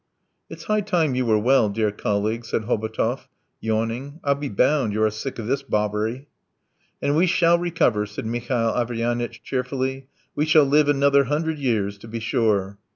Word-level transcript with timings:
"It's 0.49 0.63
high 0.63 0.81
time 0.81 1.13
you 1.13 1.27
were 1.27 1.37
well, 1.37 1.69
dear 1.69 1.91
colleague," 1.91 2.43
said 2.43 2.63
Hobotov, 2.63 3.27
yawning. 3.59 4.19
"I'll 4.23 4.33
be 4.33 4.49
bound, 4.49 4.93
you 4.93 5.03
are 5.03 5.11
sick 5.11 5.37
of 5.37 5.45
this 5.45 5.61
bobbery." 5.61 6.27
"And 7.03 7.15
we 7.15 7.27
shall 7.27 7.59
recover," 7.59 8.07
said 8.07 8.25
Mihail 8.25 8.69
Averyanitch 8.69 9.43
cheerfully. 9.43 10.07
"We 10.33 10.45
shall 10.47 10.65
live 10.65 10.89
another 10.89 11.25
hundred 11.25 11.59
years! 11.59 11.99
To 11.99 12.07
be 12.07 12.19
sure!" 12.19 12.79